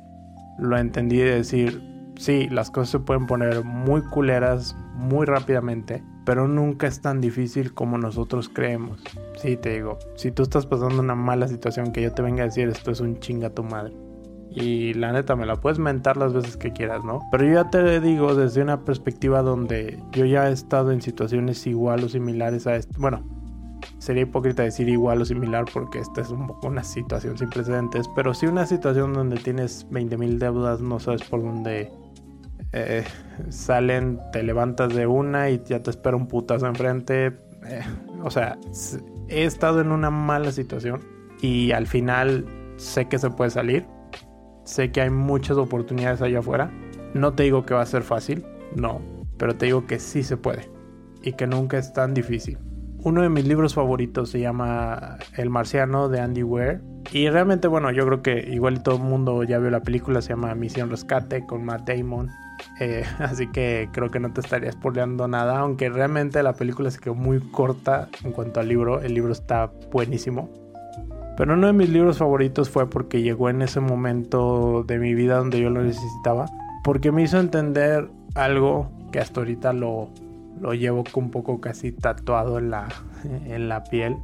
lo 0.58 0.76
entendí 0.76 1.18
de 1.18 1.36
decir, 1.36 1.80
sí, 2.16 2.48
las 2.50 2.68
cosas 2.72 2.90
se 2.90 2.98
pueden 2.98 3.28
poner 3.28 3.62
muy 3.62 4.02
culeras 4.02 4.76
muy 4.96 5.24
rápidamente, 5.24 6.02
pero 6.30 6.46
nunca 6.46 6.86
es 6.86 7.00
tan 7.00 7.20
difícil 7.20 7.74
como 7.74 7.98
nosotros 7.98 8.48
creemos. 8.48 9.02
Sí, 9.42 9.56
te 9.56 9.70
digo, 9.70 9.98
si 10.14 10.30
tú 10.30 10.44
estás 10.44 10.64
pasando 10.64 11.02
una 11.02 11.16
mala 11.16 11.48
situación, 11.48 11.90
que 11.90 12.02
yo 12.02 12.12
te 12.12 12.22
venga 12.22 12.44
a 12.44 12.46
decir 12.46 12.68
esto 12.68 12.92
es 12.92 13.00
un 13.00 13.18
chinga 13.18 13.50
tu 13.50 13.64
madre. 13.64 13.92
Y 14.48 14.94
la 14.94 15.10
neta, 15.10 15.34
me 15.34 15.44
la 15.44 15.56
puedes 15.56 15.80
mentar 15.80 16.16
las 16.16 16.32
veces 16.32 16.56
que 16.56 16.72
quieras, 16.72 17.04
¿no? 17.04 17.18
Pero 17.32 17.46
yo 17.46 17.54
ya 17.54 17.70
te 17.70 18.00
digo 18.00 18.36
desde 18.36 18.62
una 18.62 18.84
perspectiva 18.84 19.42
donde 19.42 20.00
yo 20.12 20.24
ya 20.24 20.48
he 20.48 20.52
estado 20.52 20.92
en 20.92 21.02
situaciones 21.02 21.66
igual 21.66 22.04
o 22.04 22.08
similares 22.08 22.68
a 22.68 22.76
esto. 22.76 22.94
Bueno, 23.00 23.24
sería 23.98 24.22
hipócrita 24.22 24.62
decir 24.62 24.88
igual 24.88 25.22
o 25.22 25.24
similar 25.24 25.64
porque 25.74 25.98
esta 25.98 26.20
es 26.20 26.28
una 26.62 26.84
situación 26.84 27.38
sin 27.38 27.50
precedentes, 27.50 28.08
pero 28.14 28.34
sí 28.34 28.46
una 28.46 28.66
situación 28.66 29.14
donde 29.14 29.36
tienes 29.38 29.84
20 29.90 30.16
mil 30.16 30.38
deudas, 30.38 30.80
no 30.80 31.00
sabes 31.00 31.24
por 31.24 31.42
dónde 31.42 31.90
eh, 32.72 33.04
salen, 33.48 34.20
te 34.32 34.42
levantas 34.42 34.94
de 34.94 35.06
una 35.06 35.50
y 35.50 35.62
ya 35.64 35.82
te 35.82 35.90
espera 35.90 36.16
un 36.16 36.26
putazo 36.26 36.66
enfrente. 36.66 37.26
Eh, 37.66 37.82
o 38.22 38.30
sea, 38.30 38.58
he 39.28 39.44
estado 39.44 39.80
en 39.80 39.92
una 39.92 40.10
mala 40.10 40.52
situación 40.52 41.00
y 41.40 41.72
al 41.72 41.86
final 41.86 42.44
sé 42.76 43.06
que 43.06 43.18
se 43.18 43.30
puede 43.30 43.50
salir. 43.50 43.86
Sé 44.64 44.92
que 44.92 45.00
hay 45.00 45.10
muchas 45.10 45.56
oportunidades 45.56 46.22
allá 46.22 46.38
afuera. 46.38 46.70
No 47.14 47.32
te 47.32 47.42
digo 47.42 47.64
que 47.66 47.74
va 47.74 47.82
a 47.82 47.86
ser 47.86 48.02
fácil, 48.02 48.44
no, 48.76 49.00
pero 49.36 49.56
te 49.56 49.66
digo 49.66 49.86
que 49.86 49.98
sí 49.98 50.22
se 50.22 50.36
puede 50.36 50.70
y 51.22 51.32
que 51.32 51.46
nunca 51.46 51.78
es 51.78 51.92
tan 51.92 52.14
difícil. 52.14 52.58
Uno 53.02 53.22
de 53.22 53.30
mis 53.30 53.46
libros 53.46 53.74
favoritos 53.74 54.30
se 54.30 54.40
llama 54.40 55.16
El 55.36 55.48
Marciano 55.48 56.08
de 56.08 56.20
Andy 56.20 56.42
Weir. 56.42 56.82
Y 57.12 57.30
realmente, 57.30 57.66
bueno, 57.66 57.90
yo 57.90 58.04
creo 58.04 58.22
que 58.22 58.50
igual 58.52 58.82
todo 58.82 58.96
el 58.96 59.02
mundo 59.02 59.42
ya 59.42 59.58
vio 59.58 59.70
la 59.70 59.80
película, 59.80 60.20
se 60.20 60.30
llama 60.30 60.54
Misión 60.54 60.90
Rescate 60.90 61.46
con 61.46 61.64
Matt 61.64 61.88
Damon. 61.88 62.28
Eh, 62.80 63.04
así 63.18 63.46
que 63.48 63.88
creo 63.92 64.10
que 64.10 64.20
no 64.20 64.32
te 64.32 64.40
estaría 64.40 64.72
spoileando 64.72 65.28
nada, 65.28 65.58
aunque 65.60 65.88
realmente 65.88 66.42
la 66.42 66.54
película 66.54 66.90
se 66.90 66.98
quedó 66.98 67.14
muy 67.14 67.40
corta 67.40 68.08
en 68.24 68.32
cuanto 68.32 68.60
al 68.60 68.68
libro. 68.68 69.00
El 69.00 69.14
libro 69.14 69.32
está 69.32 69.70
buenísimo. 69.92 70.50
Pero 71.36 71.54
uno 71.54 71.68
de 71.68 71.72
mis 71.72 71.88
libros 71.88 72.18
favoritos 72.18 72.68
fue 72.68 72.88
porque 72.88 73.22
llegó 73.22 73.48
en 73.48 73.62
ese 73.62 73.80
momento 73.80 74.84
de 74.86 74.98
mi 74.98 75.14
vida 75.14 75.38
donde 75.38 75.60
yo 75.60 75.70
lo 75.70 75.82
necesitaba. 75.82 76.46
Porque 76.84 77.12
me 77.12 77.22
hizo 77.22 77.38
entender 77.38 78.10
algo 78.34 78.90
que 79.12 79.20
hasta 79.20 79.40
ahorita 79.40 79.72
lo, 79.72 80.10
lo 80.60 80.74
llevo 80.74 81.04
un 81.14 81.30
poco 81.30 81.60
casi 81.60 81.92
tatuado 81.92 82.58
en 82.58 82.70
la, 82.70 82.88
en 83.24 83.68
la 83.68 83.84
piel. 83.84 84.16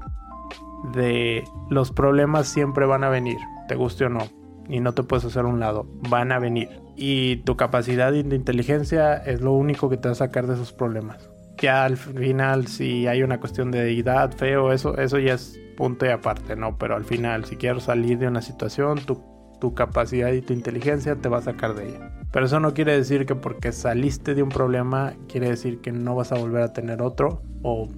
De 0.93 1.45
los 1.71 1.91
problemas 1.91 2.49
siempre 2.49 2.87
van 2.87 3.03
a 3.03 3.09
venir, 3.09 3.39
te 3.69 3.77
guste 3.77 4.05
o 4.05 4.09
no. 4.09 4.21
Y 4.69 4.81
no 4.81 4.93
te 4.95 5.03
puedes 5.03 5.25
hacer 5.25 5.45
un 5.45 5.61
lado, 5.61 5.87
van 6.11 6.33
a 6.33 6.39
venir 6.39 6.86
y 6.97 7.37
tu 7.39 7.57
capacidad 7.57 8.11
de 8.13 8.21
inteligencia 8.21 9.15
es 9.15 9.41
lo 9.41 9.53
único 9.53 9.89
que 9.89 9.97
te 9.97 10.09
va 10.09 10.13
a 10.13 10.17
sacar 10.17 10.47
de 10.47 10.55
esos 10.55 10.73
problemas. 10.73 11.29
Ya 11.59 11.85
al 11.85 11.97
final, 11.97 12.67
si 12.67 13.07
hay 13.07 13.23
una 13.23 13.41
cuestión 13.41 13.71
de 13.71 13.99
edad, 13.99 14.33
feo, 14.33 14.73
eso, 14.73 14.97
eso 14.99 15.19
ya 15.19 15.35
es 15.35 15.59
punto 15.77 16.07
y 16.07 16.11
aparte, 16.11 16.57
¿no? 16.57 16.77
Pero 16.79 16.97
al 16.97 17.05
final, 17.05 17.45
si 17.45 17.57
quieres 17.57 17.85
salir 17.85 18.19
de 18.19 18.29
una 18.29 18.43
situación, 18.43 18.99
tu, 19.01 19.23
tu 19.61 19.75
capacidad 19.75 20.33
y 20.33 20.43
tu 20.43 20.53
inteligencia 20.53 21.17
te 21.17 21.29
va 21.29 21.39
a 21.39 21.43
sacar 21.43 21.75
de 21.75 21.89
ella. 21.89 22.13
Pero 22.33 22.47
eso 22.47 22.61
no 22.61 22.75
quiere 22.75 22.97
decir 22.97 23.25
que 23.25 23.35
porque 23.35 23.73
saliste 23.73 24.35
de 24.35 24.43
un 24.43 24.51
problema, 24.51 25.15
quiere 25.29 25.49
decir 25.49 25.81
que 25.81 25.93
no 25.93 26.15
vas 26.15 26.33
a 26.33 26.39
volver 26.39 26.63
a 26.63 26.73
tener 26.73 27.01
otro 27.01 27.43
o 27.63 27.89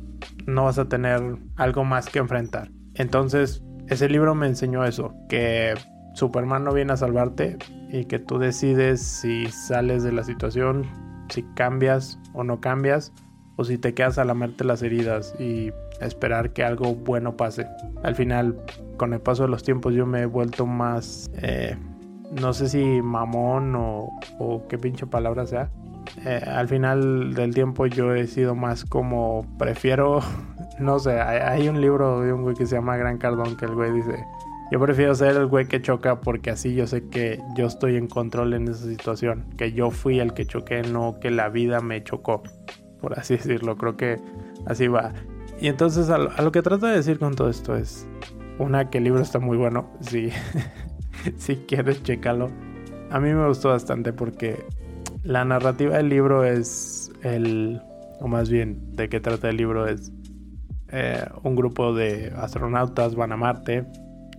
no 0.46 0.64
vas 0.64 0.78
a 0.78 0.88
tener 0.88 1.20
algo 1.56 1.84
más 1.84 2.08
que 2.08 2.18
enfrentar. 2.18 2.70
Entonces, 2.94 3.62
ese 3.88 4.08
libro 4.08 4.34
me 4.34 4.46
enseñó 4.46 4.84
eso, 4.84 5.14
que 5.28 5.74
Superman 6.18 6.64
no 6.64 6.72
viene 6.72 6.92
a 6.92 6.96
salvarte 6.96 7.58
y 7.90 8.06
que 8.06 8.18
tú 8.18 8.38
decides 8.38 9.00
si 9.00 9.46
sales 9.46 10.02
de 10.02 10.10
la 10.10 10.25
situación, 10.25 10.84
si 11.28 11.44
cambias 11.54 12.18
o 12.32 12.42
no 12.42 12.60
cambias, 12.60 13.12
o 13.54 13.62
si 13.62 13.78
te 13.78 13.94
quedas 13.94 14.18
a 14.18 14.25
lamerte 14.25 14.64
las 14.64 14.82
heridas 14.82 15.32
y 15.38 15.70
esperar 16.00 16.52
que 16.52 16.64
algo 16.64 16.96
bueno 16.96 17.37
pase. 17.37 17.68
Al 18.02 18.16
final, 18.16 18.60
con 18.96 19.12
el 19.12 19.20
paso 19.20 19.44
de 19.44 19.50
los 19.50 19.62
tiempos, 19.62 19.94
yo 19.94 20.06
me 20.06 20.22
he 20.22 20.26
vuelto 20.26 20.66
más, 20.66 21.30
eh, 21.34 21.76
no 22.32 22.52
sé 22.52 22.68
si 22.68 23.00
mamón 23.00 23.76
o, 23.76 24.10
qué 24.68 24.76
pinche 24.76 25.06
palabra 25.06 25.46
sea. 25.46 25.70
Eh, 26.25 26.42
al 26.44 26.66
final 26.66 27.32
del 27.34 27.54
tiempo 27.54 27.87
yo 27.87 28.12
he 28.12 28.26
sido 28.26 28.56
más 28.56 28.84
como 28.84 29.46
prefiero, 29.56 30.18
no 30.80 30.98
sé, 30.98 31.20
hay, 31.20 31.60
hay 31.60 31.68
un 31.68 31.80
libro 31.80 32.22
de 32.22 32.32
un 32.32 32.42
güey 32.42 32.56
que 32.56 32.66
se 32.66 32.75
llama 32.75 32.96
Gran 32.96 33.18
Cardón 33.18 33.56
que 33.56 33.66
el 33.66 33.75
güey 33.76 33.92
dice, 33.92 34.25
yo 34.70 34.78
prefiero 34.80 35.14
ser 35.14 35.37
el 35.37 35.46
güey 35.46 35.66
que 35.66 35.80
choca 35.80 36.20
porque 36.20 36.50
así 36.50 36.75
yo 36.75 36.87
sé 36.87 37.08
que 37.08 37.40
yo 37.56 37.66
estoy 37.66 37.96
en 37.96 38.06
control 38.06 38.52
en 38.52 38.68
esa 38.68 38.87
situación, 38.87 39.46
que 39.56 39.72
yo 39.72 39.90
fui 39.90 40.20
el 40.20 40.34
que 40.34 40.44
choqué, 40.44 40.82
no 40.82 41.18
que 41.20 41.30
la 41.30 41.48
vida 41.48 41.80
me 41.80 42.02
chocó, 42.04 42.42
por 43.00 43.18
así 43.18 43.37
decirlo, 43.37 43.76
creo 43.76 43.96
que 43.96 44.16
así 44.66 44.87
va. 44.88 45.14
Y 45.60 45.68
entonces 45.68 46.10
a 46.10 46.18
lo, 46.18 46.52
que 46.52 46.62
trato 46.62 46.87
de 46.87 46.96
decir 46.96 47.18
con 47.18 47.34
todo 47.34 47.48
esto 47.48 47.76
es, 47.76 48.06
una, 48.58 48.90
que 48.90 48.98
el 48.98 49.04
libro 49.04 49.22
está 49.22 49.38
muy 49.38 49.56
bueno, 49.56 49.90
si, 50.00 50.30
si 51.37 51.56
quieres 51.56 52.02
chécalo. 52.02 52.50
A 53.10 53.20
mí 53.20 53.32
me 53.32 53.46
gustó 53.48 53.70
bastante 53.70 54.12
porque 54.12 54.66
la 55.22 55.44
narrativa 55.46 55.96
del 55.96 56.10
libro 56.10 56.44
es 56.44 57.10
el, 57.22 57.80
o 58.20 58.28
más 58.28 58.50
bien 58.50 58.94
de 58.96 59.08
qué 59.08 59.18
trata 59.18 59.48
el 59.48 59.56
libro 59.56 59.87
es 59.87 60.12
eh, 60.90 61.25
un 61.42 61.56
grupo 61.56 61.94
de 61.94 62.32
astronautas 62.37 63.14
van 63.14 63.32
a 63.32 63.37
Marte 63.37 63.87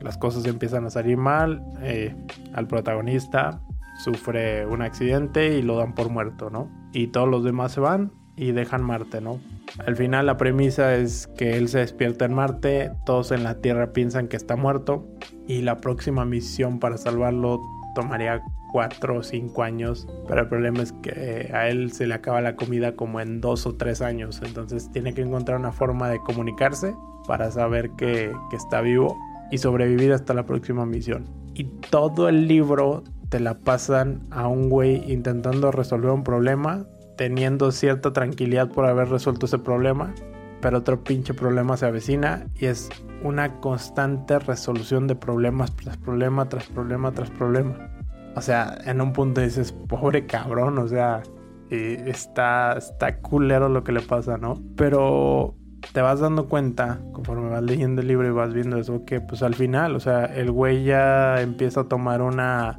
las 0.01 0.17
cosas 0.17 0.45
empiezan 0.45 0.85
a 0.85 0.89
salir 0.89 1.17
mal, 1.17 1.63
eh, 1.81 2.15
al 2.53 2.67
protagonista 2.67 3.61
sufre 3.99 4.65
un 4.65 4.81
accidente 4.81 5.57
y 5.57 5.61
lo 5.61 5.77
dan 5.77 5.93
por 5.93 6.09
muerto, 6.09 6.49
¿no? 6.49 6.69
Y 6.93 7.07
todos 7.07 7.27
los 7.27 7.43
demás 7.43 7.73
se 7.73 7.81
van 7.81 8.11
y 8.35 8.53
dejan 8.53 8.81
Marte, 8.81 9.19
¿no? 9.19 9.39
Al 9.85 9.97
final 9.97 10.25
la 10.25 10.37
premisa 10.37 10.95
es 10.95 11.27
que 11.27 11.57
él 11.57 11.67
se 11.67 11.79
despierta 11.79 12.25
en 12.25 12.33
Marte, 12.33 12.91
todos 13.05 13.31
en 13.31 13.43
la 13.43 13.55
Tierra 13.55 13.91
piensan 13.91 14.27
que 14.29 14.37
está 14.37 14.55
muerto 14.55 15.05
y 15.47 15.61
la 15.61 15.81
próxima 15.81 16.23
misión 16.23 16.79
para 16.79 16.97
salvarlo 16.97 17.59
tomaría 17.93 18.41
cuatro 18.71 19.17
o 19.17 19.23
cinco 19.23 19.63
años, 19.63 20.07
pero 20.27 20.41
el 20.41 20.47
problema 20.47 20.81
es 20.81 20.93
que 20.93 21.51
a 21.53 21.67
él 21.67 21.91
se 21.91 22.07
le 22.07 22.13
acaba 22.13 22.39
la 22.39 22.55
comida 22.55 22.95
como 22.95 23.19
en 23.19 23.41
dos 23.41 23.65
o 23.65 23.75
tres 23.75 24.01
años, 24.01 24.41
entonces 24.45 24.89
tiene 24.91 25.13
que 25.13 25.21
encontrar 25.21 25.59
una 25.59 25.71
forma 25.71 26.07
de 26.07 26.19
comunicarse 26.19 26.95
para 27.27 27.51
saber 27.51 27.91
que 27.91 28.31
está 28.53 28.79
vivo 28.81 29.17
y 29.51 29.57
sobrevivir 29.57 30.13
hasta 30.13 30.33
la 30.33 30.45
próxima 30.45 30.85
misión. 30.85 31.25
Y 31.53 31.65
todo 31.89 32.29
el 32.29 32.47
libro 32.47 33.03
te 33.29 33.39
la 33.39 33.59
pasan 33.59 34.21
a 34.31 34.47
un 34.47 34.69
güey 34.69 35.11
intentando 35.11 35.71
resolver 35.71 36.11
un 36.11 36.23
problema, 36.23 36.85
teniendo 37.17 37.71
cierta 37.71 38.13
tranquilidad 38.13 38.69
por 38.69 38.85
haber 38.85 39.09
resuelto 39.09 39.45
ese 39.45 39.59
problema, 39.59 40.13
pero 40.61 40.79
otro 40.79 41.03
pinche 41.03 41.33
problema 41.33 41.77
se 41.77 41.85
avecina 41.85 42.47
y 42.55 42.65
es 42.65 42.89
una 43.23 43.59
constante 43.59 44.39
resolución 44.39 45.07
de 45.07 45.15
problemas 45.15 45.75
tras 45.75 45.97
problema, 45.97 46.49
tras 46.49 46.67
problema, 46.67 47.11
tras 47.11 47.29
problema. 47.29 47.91
O 48.35 48.41
sea, 48.41 48.77
en 48.85 49.01
un 49.01 49.13
punto 49.13 49.41
dices, 49.41 49.71
pobre 49.71 50.25
cabrón, 50.25 50.77
o 50.77 50.87
sea, 50.87 51.21
está, 51.69 52.77
está 52.77 53.17
culero 53.17 53.69
lo 53.69 53.83
que 53.83 53.91
le 53.91 54.01
pasa, 54.01 54.37
¿no? 54.37 54.61
Pero 54.75 55.55
te 55.93 56.01
vas 56.01 56.19
dando 56.19 56.47
cuenta, 56.47 56.99
conforme 57.11 57.49
vas 57.49 57.63
leyendo 57.63 58.01
el 58.01 58.07
libro 58.07 58.27
y 58.27 58.31
vas 58.31 58.53
viendo 58.53 58.77
eso, 58.77 59.05
que 59.05 59.21
pues 59.21 59.43
al 59.43 59.55
final, 59.55 59.95
o 59.95 59.99
sea, 59.99 60.25
el 60.25 60.51
güey 60.51 60.83
ya 60.83 61.41
empieza 61.41 61.81
a 61.81 61.83
tomar 61.85 62.21
una, 62.21 62.77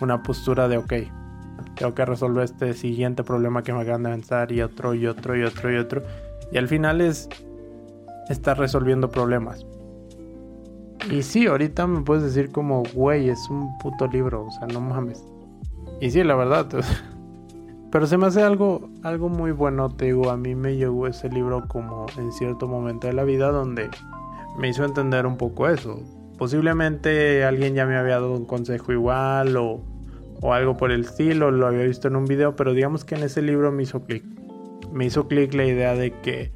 una 0.00 0.22
postura 0.22 0.68
de, 0.68 0.78
ok, 0.78 0.92
tengo 1.76 1.94
que 1.94 2.04
resolver 2.04 2.44
este 2.44 2.74
siguiente 2.74 3.24
problema 3.24 3.62
que 3.62 3.72
me 3.72 3.80
acaban 3.80 4.02
de 4.02 4.08
avanzar 4.10 4.52
y 4.52 4.62
otro 4.62 4.94
y 4.94 5.06
otro 5.06 5.36
y 5.36 5.42
otro 5.42 5.72
y 5.72 5.76
otro. 5.76 6.02
Y 6.52 6.58
al 6.58 6.68
final 6.68 7.00
es 7.00 7.28
estar 8.28 8.58
resolviendo 8.58 9.10
problemas. 9.10 9.66
Y 11.10 11.22
sí, 11.22 11.46
ahorita 11.46 11.86
me 11.86 12.02
puedes 12.02 12.22
decir 12.22 12.52
como, 12.52 12.82
güey, 12.94 13.30
es 13.30 13.48
un 13.48 13.78
puto 13.78 14.06
libro, 14.06 14.46
o 14.46 14.50
sea, 14.50 14.66
no 14.66 14.80
mames. 14.80 15.24
Y 16.00 16.10
sí, 16.10 16.22
la 16.22 16.34
verdad, 16.34 16.68
Pero 17.90 18.06
se 18.06 18.16
me 18.16 18.26
hace 18.26 18.42
algo, 18.42 18.88
algo 19.02 19.28
muy 19.28 19.50
bueno, 19.50 19.88
te 19.88 20.06
digo, 20.06 20.30
a 20.30 20.36
mí 20.36 20.54
me 20.54 20.76
llegó 20.76 21.08
ese 21.08 21.28
libro 21.28 21.66
como 21.66 22.06
en 22.16 22.30
cierto 22.32 22.68
momento 22.68 23.08
de 23.08 23.14
la 23.14 23.24
vida 23.24 23.50
donde 23.50 23.90
me 24.56 24.68
hizo 24.68 24.84
entender 24.84 25.26
un 25.26 25.36
poco 25.36 25.68
eso. 25.68 26.00
Posiblemente 26.38 27.44
alguien 27.44 27.74
ya 27.74 27.86
me 27.86 27.96
había 27.96 28.14
dado 28.14 28.32
un 28.32 28.46
consejo 28.46 28.92
igual 28.92 29.56
o, 29.56 29.82
o 30.40 30.52
algo 30.52 30.76
por 30.76 30.92
el 30.92 31.02
estilo, 31.02 31.50
lo 31.50 31.66
había 31.66 31.82
visto 31.82 32.06
en 32.06 32.16
un 32.16 32.26
video, 32.26 32.54
pero 32.54 32.72
digamos 32.72 33.04
que 33.04 33.16
en 33.16 33.24
ese 33.24 33.42
libro 33.42 33.72
me 33.72 33.82
hizo 33.82 34.04
clic. 34.04 34.24
Me 34.92 35.06
hizo 35.06 35.26
clic 35.26 35.52
la 35.54 35.64
idea 35.64 35.94
de 35.94 36.12
que 36.20 36.52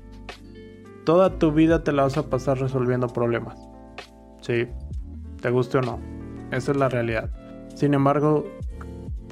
toda 1.04 1.38
tu 1.38 1.52
vida 1.52 1.82
te 1.82 1.92
la 1.92 2.04
vas 2.04 2.16
a 2.16 2.30
pasar 2.30 2.58
resolviendo 2.58 3.08
problemas. 3.08 3.58
Sí, 4.40 4.68
te 5.40 5.50
guste 5.50 5.78
o 5.78 5.82
no. 5.82 5.98
Esa 6.50 6.72
es 6.72 6.78
la 6.78 6.88
realidad. 6.88 7.30
Sin 7.74 7.92
embargo, 7.92 8.46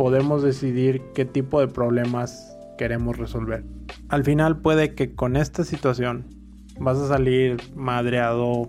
podemos 0.02 0.42
decidir 0.42 1.00
qué 1.14 1.24
tipo 1.24 1.60
de 1.60 1.68
problemas 1.68 2.58
queremos 2.76 3.18
resolver. 3.18 3.62
Al 4.08 4.24
final 4.24 4.58
puede 4.58 4.96
que 4.96 5.14
con 5.14 5.36
esta 5.36 5.62
situación 5.62 6.24
vas 6.80 6.98
a 6.98 7.06
salir 7.06 7.58
madreado, 7.76 8.68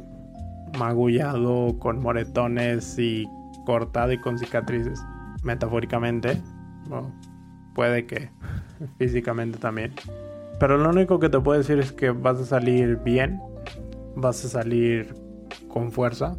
magullado, 0.78 1.80
con 1.80 2.04
moretones 2.04 3.00
y 3.00 3.28
cortado 3.66 4.12
y 4.12 4.20
con 4.20 4.38
cicatrices, 4.38 5.04
metafóricamente. 5.42 6.40
puede 7.74 8.06
que 8.06 8.30
físicamente 9.00 9.58
también. 9.58 9.92
Pero 10.60 10.78
lo 10.78 10.88
único 10.92 11.18
que 11.18 11.30
te 11.30 11.40
puedo 11.40 11.58
decir 11.58 11.80
es 11.80 11.92
que 11.92 12.12
vas 12.12 12.40
a 12.42 12.46
salir 12.46 12.98
bien, 12.98 13.42
vas 14.16 14.46
a 14.46 14.50
salir 14.50 15.16
con 15.68 15.92
fuerza, 15.92 16.38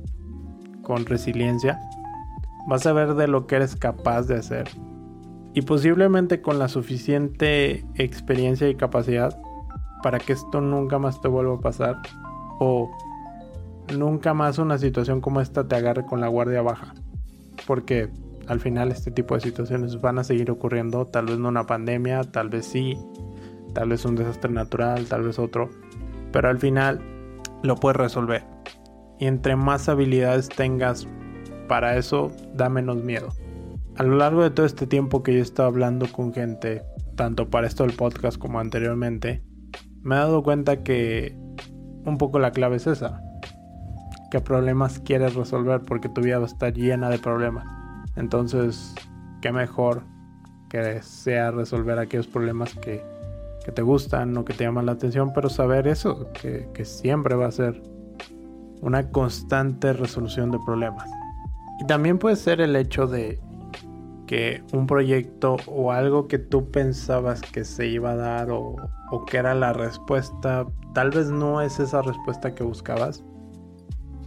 con 0.82 1.04
resiliencia 1.04 1.80
Vas 2.66 2.86
a 2.86 2.92
ver 2.92 3.14
de 3.14 3.28
lo 3.28 3.46
que 3.46 3.56
eres 3.56 3.76
capaz 3.76 4.22
de 4.22 4.36
hacer. 4.36 4.68
Y 5.52 5.62
posiblemente 5.62 6.40
con 6.40 6.58
la 6.58 6.68
suficiente 6.68 7.84
experiencia 7.94 8.68
y 8.68 8.74
capacidad 8.74 9.38
para 10.02 10.18
que 10.18 10.32
esto 10.32 10.60
nunca 10.60 10.98
más 10.98 11.20
te 11.20 11.28
vuelva 11.28 11.56
a 11.56 11.60
pasar. 11.60 11.96
O 12.58 12.90
nunca 13.96 14.34
más 14.34 14.58
una 14.58 14.78
situación 14.78 15.20
como 15.20 15.40
esta 15.40 15.68
te 15.68 15.76
agarre 15.76 16.04
con 16.06 16.20
la 16.20 16.28
guardia 16.28 16.62
baja. 16.62 16.94
Porque 17.66 18.10
al 18.48 18.60
final 18.60 18.90
este 18.90 19.10
tipo 19.10 19.34
de 19.34 19.40
situaciones 19.40 20.00
van 20.00 20.18
a 20.18 20.24
seguir 20.24 20.50
ocurriendo. 20.50 21.06
Tal 21.06 21.26
vez 21.26 21.38
no 21.38 21.48
una 21.48 21.66
pandemia, 21.66 22.24
tal 22.24 22.48
vez 22.48 22.66
sí. 22.66 22.98
Tal 23.74 23.88
vez 23.88 24.04
un 24.04 24.16
desastre 24.16 24.50
natural, 24.50 25.06
tal 25.06 25.22
vez 25.22 25.38
otro. 25.38 25.70
Pero 26.32 26.48
al 26.48 26.58
final 26.58 27.00
lo 27.62 27.76
puedes 27.76 27.96
resolver. 27.96 28.44
Y 29.18 29.26
entre 29.26 29.56
más 29.56 29.88
habilidades 29.88 30.48
tengas 30.48 31.06
para 31.68 31.96
eso 31.96 32.30
da 32.54 32.68
menos 32.68 33.02
miedo. 33.02 33.28
A 33.96 34.02
lo 34.02 34.16
largo 34.16 34.42
de 34.42 34.50
todo 34.50 34.66
este 34.66 34.86
tiempo 34.86 35.22
que 35.22 35.32
yo 35.32 35.38
he 35.38 35.42
estado 35.42 35.68
hablando 35.68 36.10
con 36.10 36.32
gente, 36.32 36.82
tanto 37.16 37.48
para 37.48 37.66
esto 37.66 37.84
del 37.84 37.94
podcast 37.94 38.38
como 38.38 38.58
anteriormente, 38.58 39.44
me 40.02 40.16
he 40.16 40.18
dado 40.18 40.42
cuenta 40.42 40.82
que 40.82 41.36
un 42.04 42.18
poco 42.18 42.38
la 42.38 42.50
clave 42.50 42.76
es 42.76 42.86
esa. 42.86 43.22
¿Qué 44.30 44.40
problemas 44.40 44.98
quieres 44.98 45.34
resolver? 45.34 45.82
Porque 45.82 46.08
tu 46.08 46.20
vida 46.20 46.38
va 46.38 46.44
a 46.44 46.48
estar 46.48 46.74
llena 46.74 47.08
de 47.08 47.18
problemas. 47.18 47.64
Entonces, 48.16 48.94
qué 49.40 49.52
mejor 49.52 50.02
que 50.68 51.00
sea 51.02 51.52
resolver 51.52 51.98
aquellos 51.98 52.26
problemas 52.26 52.74
que, 52.74 53.02
te 53.74 53.80
gustan 53.80 54.36
o 54.36 54.44
que 54.44 54.52
te 54.52 54.64
llaman 54.64 54.86
la 54.86 54.92
atención, 54.92 55.32
pero 55.32 55.48
saber 55.48 55.86
eso, 55.86 56.30
que, 56.34 56.68
que 56.74 56.84
siempre 56.84 57.34
va 57.34 57.46
a 57.46 57.50
ser 57.50 57.80
una 58.82 59.10
constante 59.10 59.94
resolución 59.94 60.50
de 60.50 60.58
problemas. 60.66 61.08
Y 61.80 61.86
también 61.86 62.18
puede 62.18 62.36
ser 62.36 62.60
el 62.60 62.76
hecho 62.76 63.06
de 63.06 63.40
que 64.26 64.62
un 64.72 64.86
proyecto 64.86 65.56
o 65.66 65.92
algo 65.92 66.28
que 66.28 66.38
tú 66.38 66.70
pensabas 66.70 67.42
que 67.42 67.64
se 67.64 67.86
iba 67.86 68.12
a 68.12 68.16
dar 68.16 68.50
o, 68.50 68.76
que 69.26 69.36
era 69.36 69.54
la 69.54 69.72
respuesta, 69.72 70.66
tal 70.94 71.10
vez 71.10 71.30
no 71.30 71.60
es 71.60 71.78
esa 71.78 72.02
respuesta 72.02 72.54
que 72.54 72.64
buscabas. 72.64 73.22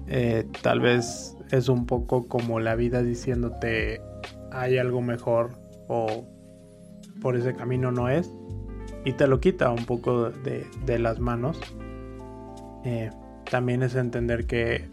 Eh, 0.07 0.47
tal 0.61 0.79
vez 0.79 1.35
es 1.51 1.67
un 1.67 1.85
poco 1.85 2.27
como 2.27 2.59
la 2.59 2.75
vida 2.75 3.03
diciéndote 3.03 4.01
hay 4.51 4.77
algo 4.77 5.01
mejor 5.01 5.51
o 5.87 6.25
por 7.21 7.35
ese 7.35 7.53
camino 7.53 7.91
no 7.91 8.09
es. 8.09 8.31
Y 9.03 9.13
te 9.13 9.27
lo 9.27 9.39
quita 9.39 9.71
un 9.71 9.85
poco 9.85 10.29
de, 10.29 10.99
las 10.99 11.19
manos. 11.19 11.59
Eh, 12.83 13.09
también 13.49 13.83
es 13.83 13.95
entender 13.95 14.45
que 14.45 14.89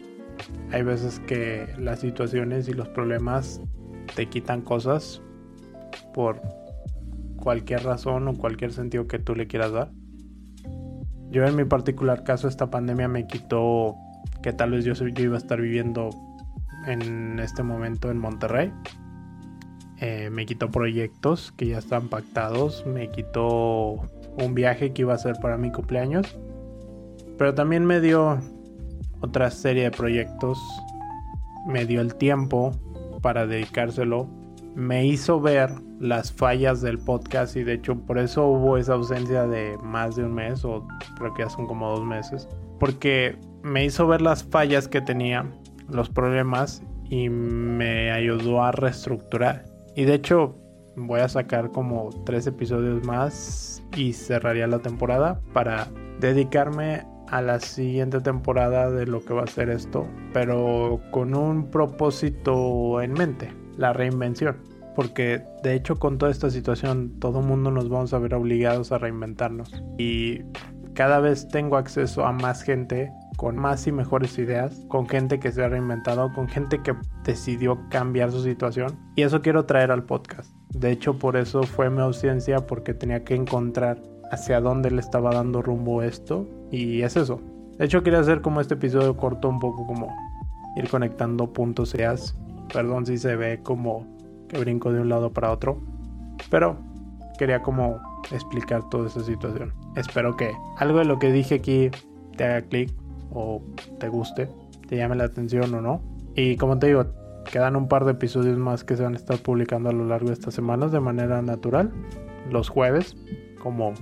hay 0.71 0.83
veces 0.83 1.19
que 1.21 1.67
las 1.77 1.99
situaciones 1.99 2.67
y 2.67 2.73
los 2.73 2.87
problemas 2.89 3.61
te 4.15 4.27
quitan 4.27 4.61
cosas 4.61 5.21
por 6.13 6.41
cualquier 7.37 7.83
razón 7.83 8.27
o 8.27 8.33
cualquier 8.33 8.71
sentido 8.71 9.07
que 9.07 9.19
tú 9.19 9.35
le 9.35 9.47
quieras 9.47 9.71
dar. 9.71 9.91
Yo 11.29 11.45
en 11.45 11.55
mi 11.55 11.65
particular 11.65 12.23
caso 12.23 12.47
esta 12.47 12.69
pandemia 12.69 13.07
me 13.07 13.27
quitó 13.27 13.95
que 14.41 14.53
tal 14.53 14.71
vez 14.71 14.85
yo, 14.85 14.93
yo 14.93 15.23
iba 15.23 15.35
a 15.35 15.37
estar 15.37 15.59
viviendo 15.59 16.09
en 16.87 17.39
este 17.39 17.63
momento 17.63 18.11
en 18.11 18.17
Monterrey. 18.17 18.71
Eh, 19.99 20.29
me 20.29 20.45
quitó 20.45 20.69
proyectos 20.69 21.51
que 21.53 21.67
ya 21.67 21.77
están 21.77 22.09
pactados, 22.09 22.85
me 22.85 23.09
quitó 23.11 24.09
un 24.37 24.53
viaje 24.53 24.91
que 24.91 25.03
iba 25.03 25.13
a 25.13 25.17
ser 25.17 25.35
para 25.41 25.57
mi 25.57 25.71
cumpleaños, 25.71 26.37
pero 27.37 27.53
también 27.55 27.85
me 27.85 28.01
dio 28.01 28.39
otra 29.21 29.49
serie 29.51 29.83
de 29.83 29.91
proyectos, 29.91 30.59
me 31.67 31.85
dio 31.85 32.01
el 32.01 32.15
tiempo 32.15 32.71
para 33.21 33.47
dedicárselo, 33.47 34.27
me 34.75 35.05
hizo 35.05 35.39
ver 35.39 35.71
las 35.99 36.31
fallas 36.31 36.81
del 36.81 36.99
podcast 36.99 37.55
y 37.55 37.63
de 37.63 37.73
hecho 37.73 37.95
por 37.95 38.17
eso 38.17 38.47
hubo 38.47 38.77
esa 38.77 38.93
ausencia 38.93 39.47
de 39.47 39.77
más 39.81 40.15
de 40.15 40.23
un 40.25 40.33
mes 40.33 40.65
o 40.65 40.85
creo 41.17 41.33
que 41.33 41.43
ya 41.43 41.49
son 41.49 41.65
como 41.65 41.89
dos 41.89 42.05
meses, 42.05 42.47
porque 42.79 43.37
me 43.63 43.85
hizo 43.85 44.05
ver 44.07 44.21
las 44.21 44.43
fallas 44.43 44.87
que 44.87 45.01
tenía, 45.01 45.49
los 45.89 46.09
problemas 46.09 46.83
y 47.09 47.29
me 47.29 48.11
ayudó 48.11 48.63
a 48.63 48.71
reestructurar. 48.71 49.65
Y 49.95 50.03
de 50.03 50.15
hecho 50.15 50.55
voy 50.97 51.21
a 51.21 51.29
sacar 51.29 51.71
como 51.71 52.09
tres 52.25 52.47
episodios 52.47 53.03
más 53.05 53.83
y 53.95 54.13
cerraría 54.13 54.67
la 54.67 54.79
temporada 54.79 55.41
para 55.53 55.87
dedicarme 56.19 57.05
a 57.29 57.41
la 57.41 57.59
siguiente 57.59 58.21
temporada 58.21 58.89
de 58.91 59.05
lo 59.05 59.23
que 59.23 59.33
va 59.33 59.43
a 59.43 59.47
ser 59.47 59.69
esto, 59.69 60.07
pero 60.33 60.99
con 61.11 61.35
un 61.35 61.69
propósito 61.71 63.01
en 63.01 63.13
mente, 63.13 63.51
la 63.77 63.93
reinvención. 63.93 64.57
Porque 64.95 65.43
de 65.61 65.73
hecho 65.73 65.97
con 65.97 66.17
toda 66.17 66.31
esta 66.31 66.49
situación 66.49 67.19
todo 67.19 67.41
el 67.41 67.45
mundo 67.45 67.69
nos 67.69 67.89
vamos 67.89 68.13
a 68.13 68.19
ver 68.19 68.33
obligados 68.33 68.91
a 68.91 68.97
reinventarnos. 68.97 69.83
Y 69.97 70.41
cada 70.93 71.19
vez 71.19 71.49
tengo 71.49 71.75
acceso 71.75 72.25
a 72.25 72.31
más 72.31 72.63
gente 72.63 73.11
con 73.35 73.57
más 73.57 73.85
y 73.87 73.91
mejores 73.91 74.37
ideas, 74.37 74.85
con 74.87 75.07
gente 75.07 75.39
que 75.39 75.51
se 75.51 75.63
ha 75.63 75.67
reinventado, 75.67 76.31
con 76.33 76.47
gente 76.47 76.81
que 76.81 76.95
decidió 77.23 77.79
cambiar 77.89 78.31
su 78.31 78.41
situación. 78.41 78.97
Y 79.15 79.23
eso 79.23 79.41
quiero 79.41 79.65
traer 79.65 79.91
al 79.91 80.03
podcast. 80.03 80.51
De 80.69 80.91
hecho, 80.91 81.19
por 81.19 81.35
eso 81.35 81.63
fue 81.63 81.89
mi 81.89 82.01
ausencia, 82.01 82.65
porque 82.65 82.93
tenía 82.93 83.23
que 83.23 83.35
encontrar 83.35 84.01
hacia 84.31 84.61
dónde 84.61 84.91
le 84.91 84.99
estaba 84.99 85.33
dando 85.33 85.61
rumbo 85.61 86.01
esto. 86.01 86.47
Y 86.71 87.01
es 87.01 87.15
eso. 87.15 87.41
De 87.77 87.85
hecho, 87.85 88.03
quería 88.03 88.19
hacer 88.19 88.41
como 88.41 88.61
este 88.61 88.75
episodio 88.75 89.15
corto, 89.17 89.49
un 89.49 89.59
poco 89.59 89.85
como 89.85 90.15
ir 90.75 90.89
conectando 90.89 91.51
puntos 91.51 91.89
seas. 91.89 92.35
Perdón 92.73 93.05
si 93.05 93.17
se 93.17 93.35
ve 93.35 93.59
como 93.63 94.05
que 94.47 94.59
brinco 94.59 94.91
de 94.91 95.01
un 95.01 95.09
lado 95.09 95.31
para 95.31 95.51
otro. 95.51 95.81
Pero 96.49 96.77
quería 97.37 97.61
como 97.61 97.99
explicar 98.31 98.87
toda 98.89 99.07
esa 99.07 99.23
situación. 99.23 99.73
Espero 99.95 100.35
que 100.35 100.51
algo 100.77 100.99
de 100.99 101.05
lo 101.05 101.19
que 101.19 101.31
dije 101.31 101.55
aquí 101.55 101.91
te 102.35 102.43
haga 102.43 102.61
clic 102.61 102.93
o 103.31 103.61
te 103.99 104.09
guste, 104.09 104.49
te 104.87 104.97
llame 104.97 105.15
la 105.15 105.25
atención 105.25 105.73
o 105.73 105.81
no. 105.81 106.01
Y 106.35 106.57
como 106.57 106.79
te 106.79 106.87
digo, 106.87 107.05
quedan 107.51 107.75
un 107.75 107.87
par 107.87 108.05
de 108.05 108.11
episodios 108.11 108.57
más 108.57 108.83
que 108.83 108.95
se 108.95 109.03
van 109.03 109.13
a 109.13 109.17
estar 109.17 109.37
publicando 109.37 109.89
a 109.89 109.93
lo 109.93 110.05
largo 110.05 110.27
de 110.27 110.33
estas 110.33 110.53
semanas 110.53 110.91
de 110.91 110.99
manera 110.99 111.41
natural, 111.41 111.91
los 112.49 112.69
jueves, 112.69 113.15
como, 113.61 113.93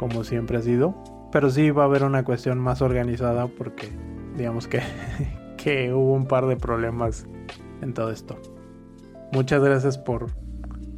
como 0.00 0.24
siempre 0.24 0.56
ha 0.56 0.62
sido. 0.62 0.94
Pero 1.30 1.50
sí 1.50 1.70
va 1.70 1.82
a 1.82 1.86
haber 1.86 2.04
una 2.04 2.24
cuestión 2.24 2.58
más 2.58 2.80
organizada 2.80 3.48
porque 3.48 3.90
digamos 4.34 4.66
que, 4.66 4.80
que 5.62 5.92
hubo 5.92 6.14
un 6.14 6.24
par 6.24 6.46
de 6.46 6.56
problemas 6.56 7.26
en 7.82 7.92
todo 7.92 8.10
esto. 8.10 8.38
Muchas 9.30 9.62
gracias 9.62 9.98
por, 9.98 10.28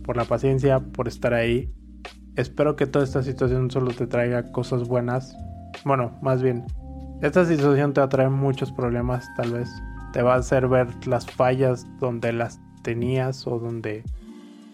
por 0.05 0.17
la 0.17 0.25
paciencia, 0.25 0.79
por 0.79 1.09
estar 1.09 1.35
ahí. 1.35 1.75
Espero 2.37 2.77
que 2.77 2.87
toda 2.87 3.05
esta 3.05 3.25
situación 3.25 3.73
solo 3.73 3.91
te 3.91 4.07
traiga 4.07 4.53
cosas 4.53 4.87
buenas. 4.87 5.37
Bueno, 5.85 6.17
más 6.23 6.41
bien, 6.41 6.65
esta 7.23 7.45
situación 7.45 7.93
te 7.93 8.01
va 8.01 8.07
a 8.07 8.09
traer 8.09 8.31
muchos 8.31 8.71
problemas 8.71 9.27
tal 9.37 9.53
vez. 9.53 9.69
Te 10.13 10.23
va 10.23 10.35
a 10.35 10.39
hacer 10.39 10.69
ver 10.69 10.87
las 11.09 11.27
fallas 11.27 11.87
donde 11.99 12.33
las 12.33 12.61
tenías 12.83 13.49
o 13.49 13.59
donde 13.59 14.05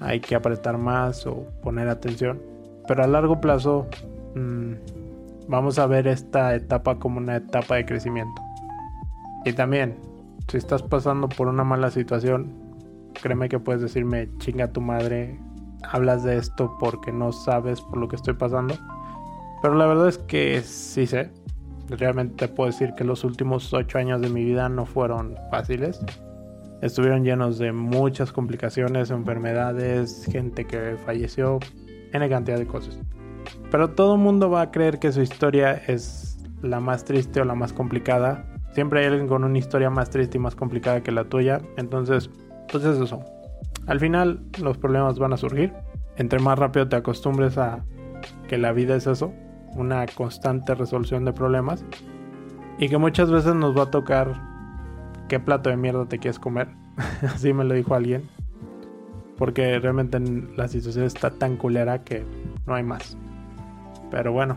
hay 0.00 0.20
que 0.20 0.34
apretar 0.34 0.76
más 0.76 1.26
o 1.26 1.46
poner 1.62 1.88
atención. 1.88 2.40
Pero 2.86 3.04
a 3.04 3.06
largo 3.06 3.40
plazo 3.40 3.88
mmm, 4.38 4.76
vamos 5.48 5.78
a 5.78 5.86
ver 5.86 6.06
esta 6.06 6.54
etapa 6.54 6.98
como 6.98 7.18
una 7.18 7.36
etapa 7.36 7.76
de 7.76 7.86
crecimiento. 7.86 8.42
Y 9.44 9.52
también, 9.52 9.96
si 10.48 10.58
estás 10.58 10.82
pasando 10.82 11.28
por 11.28 11.48
una 11.48 11.64
mala 11.64 11.90
situación, 11.90 12.52
créeme 13.22 13.48
que 13.48 13.58
puedes 13.58 13.82
decirme, 13.82 14.28
chinga 14.38 14.72
tu 14.72 14.80
madre, 14.80 15.38
hablas 15.82 16.24
de 16.24 16.36
esto 16.36 16.76
porque 16.78 17.12
no 17.12 17.32
sabes 17.32 17.80
por 17.80 17.98
lo 17.98 18.08
que 18.08 18.16
estoy 18.16 18.34
pasando. 18.34 18.74
Pero 19.62 19.74
la 19.74 19.86
verdad 19.86 20.08
es 20.08 20.18
que 20.18 20.60
sí 20.62 21.06
sé, 21.06 21.30
realmente 21.88 22.46
te 22.46 22.52
puedo 22.52 22.70
decir 22.70 22.94
que 22.94 23.04
los 23.04 23.24
últimos 23.24 23.72
ocho 23.72 23.98
años 23.98 24.20
de 24.20 24.28
mi 24.28 24.44
vida 24.44 24.68
no 24.68 24.86
fueron 24.86 25.36
fáciles. 25.50 26.00
Estuvieron 26.82 27.24
llenos 27.24 27.58
de 27.58 27.72
muchas 27.72 28.30
complicaciones, 28.30 29.10
enfermedades, 29.10 30.24
gente 30.30 30.64
que 30.64 30.96
falleció, 31.04 31.58
en 32.12 32.28
cantidad 32.28 32.58
de 32.58 32.66
cosas. 32.66 32.98
Pero 33.70 33.90
todo 33.90 34.14
el 34.14 34.20
mundo 34.20 34.50
va 34.50 34.62
a 34.62 34.70
creer 34.70 34.98
que 34.98 35.12
su 35.12 35.20
historia 35.20 35.72
es 35.72 36.38
la 36.62 36.80
más 36.80 37.04
triste 37.04 37.40
o 37.40 37.44
la 37.44 37.54
más 37.54 37.72
complicada. 37.72 38.46
Siempre 38.72 39.00
hay 39.00 39.06
alguien 39.06 39.28
con 39.28 39.44
una 39.44 39.58
historia 39.58 39.90
más 39.90 40.10
triste 40.10 40.38
y 40.38 40.40
más 40.40 40.54
complicada 40.54 41.02
que 41.02 41.12
la 41.12 41.24
tuya. 41.24 41.60
Entonces, 41.76 42.30
pues 42.70 42.84
es 42.84 42.98
eso. 42.98 43.20
Al 43.86 44.00
final 44.00 44.40
los 44.60 44.78
problemas 44.78 45.18
van 45.18 45.32
a 45.32 45.36
surgir. 45.36 45.72
Entre 46.16 46.38
más 46.38 46.58
rápido 46.58 46.88
te 46.88 46.96
acostumbres 46.96 47.58
a 47.58 47.84
que 48.48 48.58
la 48.58 48.72
vida 48.72 48.96
es 48.96 49.06
eso, 49.06 49.32
una 49.76 50.04
constante 50.06 50.74
resolución 50.74 51.24
de 51.24 51.32
problemas 51.32 51.84
y 52.78 52.88
que 52.88 52.98
muchas 52.98 53.30
veces 53.30 53.54
nos 53.54 53.76
va 53.76 53.84
a 53.84 53.90
tocar 53.90 54.40
qué 55.28 55.38
plato 55.38 55.70
de 55.70 55.76
mierda 55.76 56.06
te 56.06 56.18
quieres 56.18 56.38
comer. 56.38 56.68
Así 57.22 57.52
me 57.52 57.64
lo 57.64 57.74
dijo 57.74 57.94
alguien. 57.94 58.28
Porque 59.36 59.78
realmente 59.78 60.18
la 60.56 60.66
situación 60.66 61.04
está 61.04 61.30
tan 61.30 61.56
culera 61.56 62.02
que 62.02 62.24
no 62.66 62.74
hay 62.74 62.82
más. 62.82 63.16
Pero 64.10 64.32
bueno, 64.32 64.56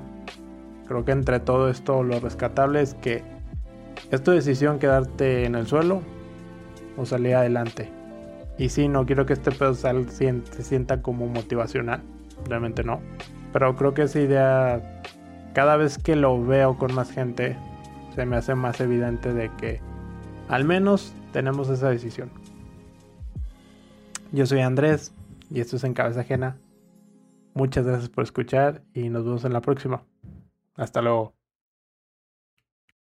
creo 0.87 1.05
que 1.05 1.11
entre 1.11 1.39
todo 1.39 1.69
esto 1.69 2.03
lo 2.03 2.19
rescatable 2.19 2.81
es 2.81 2.93
que 2.95 3.23
es 4.11 4.23
tu 4.23 4.31
decisión 4.31 4.79
quedarte 4.79 5.45
en 5.45 5.55
el 5.55 5.67
suelo 5.67 6.01
o 6.97 7.05
salir 7.05 7.35
adelante. 7.35 7.89
Y 8.57 8.69
sí, 8.69 8.87
no 8.87 9.05
quiero 9.05 9.25
que 9.25 9.33
este 9.33 9.51
pedo 9.51 9.73
se 9.73 10.63
sienta 10.63 11.01
como 11.01 11.27
motivacional. 11.27 12.01
Realmente 12.47 12.83
no. 12.83 12.99
Pero 13.53 13.75
creo 13.75 13.93
que 13.93 14.03
esa 14.03 14.19
idea, 14.19 15.01
cada 15.53 15.77
vez 15.77 15.97
que 15.97 16.15
lo 16.15 16.43
veo 16.43 16.77
con 16.77 16.93
más 16.93 17.11
gente, 17.11 17.57
se 18.15 18.25
me 18.25 18.35
hace 18.35 18.55
más 18.55 18.79
evidente 18.81 19.33
de 19.33 19.49
que 19.57 19.79
al 20.49 20.65
menos 20.65 21.13
tenemos 21.31 21.69
esa 21.69 21.89
decisión. 21.89 22.29
Yo 24.31 24.45
soy 24.45 24.59
Andrés 24.59 25.13
y 25.49 25.59
esto 25.59 25.77
es 25.77 25.83
En 25.83 25.93
Cabeza 25.93 26.21
Ajena. 26.21 26.57
Muchas 27.53 27.85
gracias 27.85 28.09
por 28.09 28.23
escuchar 28.23 28.83
y 28.93 29.09
nos 29.09 29.25
vemos 29.25 29.45
en 29.45 29.53
la 29.53 29.61
próxima. 29.61 30.05
Hasta 30.75 31.01
luego. 31.01 31.40